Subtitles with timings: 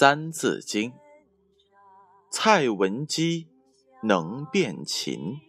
[0.00, 0.92] 三字经》：
[2.30, 3.48] 蔡文姬
[4.04, 5.40] 能辨琴，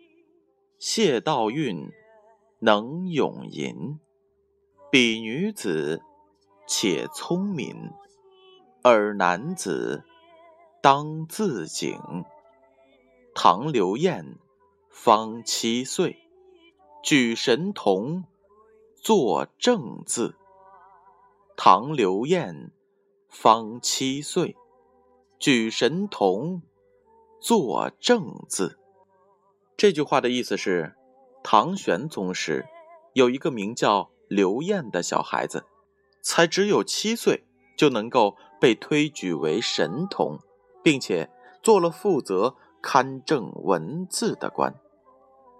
[0.80, 1.92] 谢道韫
[2.58, 4.00] 能咏吟。
[4.90, 6.02] 比女子
[6.68, 7.92] 且聪明，
[8.82, 10.04] 尔男子
[10.82, 11.96] 当自警。
[13.36, 14.40] 唐刘晏
[14.90, 16.18] 方七岁，
[17.04, 18.24] 举神童，
[18.96, 20.34] 作正字。
[21.56, 22.72] 唐刘晏
[23.30, 24.58] 方七岁，
[25.38, 26.62] 举神童，
[27.40, 28.78] 作正字。
[29.78, 30.96] 这句话的意思是，
[31.44, 32.66] 唐玄宗时
[33.14, 35.66] 有一个名叫刘晏的小孩子，
[36.22, 37.46] 才只有七岁，
[37.78, 40.40] 就能够被推举为神童，
[40.84, 41.30] 并且
[41.62, 42.56] 做了负责。
[42.82, 44.74] 勘正文字的官，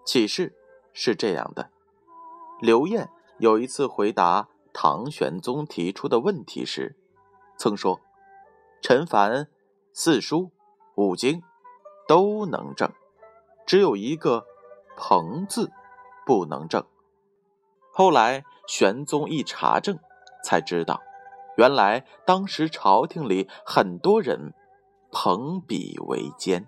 [0.06, 0.56] 启示
[0.94, 1.70] 是这样的：
[2.62, 6.96] 刘晏有一次回答唐玄宗提出的问题时，
[7.60, 8.00] 曾说
[8.82, 9.50] ：“陈凡
[9.92, 10.50] 四书
[10.96, 11.44] 五经
[12.08, 12.90] 都能正，
[13.68, 14.46] 只有一个
[14.96, 15.70] 朋字
[16.26, 16.84] 不能正。”
[17.92, 20.00] 后来玄宗一查证，
[20.42, 21.02] 才知道，
[21.58, 24.54] 原来当时朝廷里很多人
[25.12, 26.66] 朋比为奸。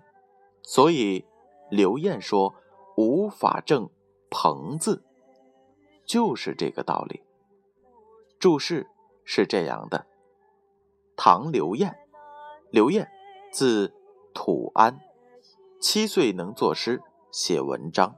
[0.62, 1.24] 所以，
[1.70, 2.54] 刘晏说
[2.98, 3.88] 无法正
[4.30, 5.02] “朋”字，
[6.04, 7.22] 就是这个道理。
[8.38, 8.86] 注释
[9.24, 10.06] 是这样的：
[11.16, 11.96] 唐刘晏，
[12.70, 13.08] 刘晏，
[13.52, 13.94] 字
[14.34, 15.00] 土安，
[15.80, 18.16] 七岁能作诗、写文章，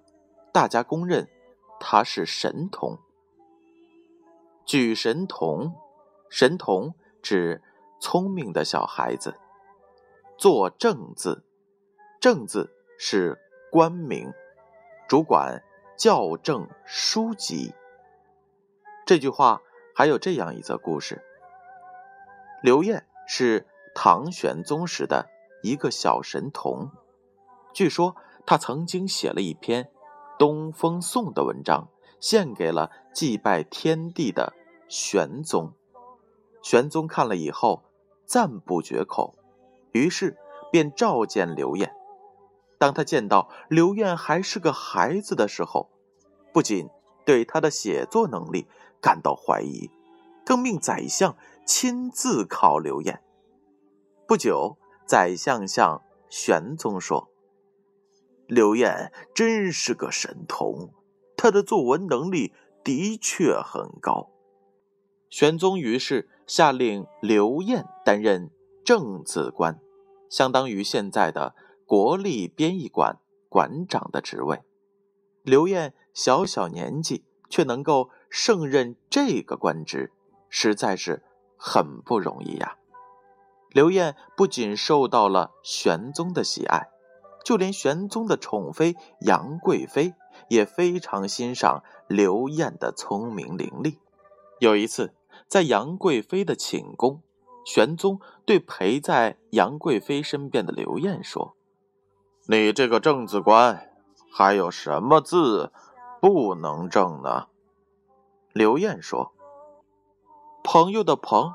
[0.52, 1.28] 大家公认
[1.80, 2.98] 他是神童。
[4.64, 5.74] 举神童，
[6.30, 7.62] 神童指
[8.00, 9.38] 聪明的小孩子。
[10.38, 11.44] 作正字。
[12.20, 13.38] 正字是
[13.70, 14.32] 官名，
[15.06, 15.62] 主管
[15.98, 17.74] 校正书籍。
[19.04, 19.60] 这句话
[19.94, 21.22] 还有这样一则故事：
[22.64, 25.28] 刘晏是唐玄宗时的
[25.62, 26.90] 一个小神童，
[27.74, 28.16] 据说
[28.46, 29.84] 他曾经写了一篇
[30.38, 31.88] 《东风颂》的文章，
[32.20, 34.54] 献给了祭拜天地的
[34.88, 35.74] 玄宗。
[36.62, 37.84] 玄宗看了以后
[38.24, 39.34] 赞不绝口，
[39.92, 40.38] 于是
[40.72, 41.92] 便召见刘晏。
[42.78, 45.90] 当他见到刘晏还是个孩子的时候，
[46.50, 46.88] 不仅
[47.26, 48.66] 对他的写作能力
[49.02, 49.90] 感到怀疑，
[50.46, 51.36] 更命宰相
[51.66, 53.22] 亲自考刘晏。
[54.26, 54.76] 不久，
[55.06, 57.30] 宰相向玄宗说
[58.46, 60.92] ：“刘晏真是个神童，
[61.36, 64.30] 他的作文能力的确很高。”
[65.30, 68.50] 玄宗于是下令刘晏担任
[68.84, 69.80] 正字官，
[70.28, 71.54] 相当于现在的。
[71.86, 73.20] 国立编译馆
[73.50, 74.62] 馆长的职位，
[75.42, 80.10] 刘晏小小年纪却能够胜任这个官职，
[80.48, 81.22] 实在是
[81.66, 82.76] 很不容易呀。
[83.70, 86.90] 刘晏不仅受到了玄宗的喜爱，
[87.42, 90.12] 就连玄宗的宠妃杨贵妃
[90.48, 93.96] 也非常欣赏刘晏的聪明伶俐。
[94.60, 95.14] 有一次，
[95.48, 97.22] 在杨贵妃的寝宫，
[97.64, 101.56] 玄宗对陪在杨贵妃身边的刘晏说。
[102.46, 103.90] 你这个正字官，
[104.30, 105.72] 还有什么字
[106.20, 107.46] 不能正呢？
[108.52, 109.32] 刘晏说
[110.74, 111.52] ：“朋友的朋，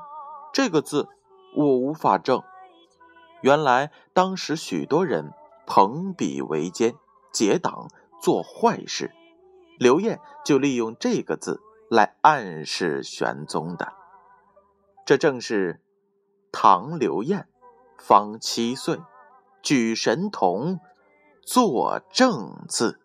[0.50, 1.10] 这个字
[1.54, 2.42] 我无法证。
[3.42, 5.34] 原来当时许多人
[5.66, 6.94] 朋比为奸，
[7.30, 9.12] 结党做坏事，
[9.78, 11.60] 刘晏就利用这个字
[11.90, 13.92] 来暗示玄宗的。
[15.04, 15.82] 这正是
[16.50, 17.46] 唐刘晏，
[17.98, 19.02] 方七岁。”
[19.60, 20.80] 举神童，
[21.42, 22.99] 作正字。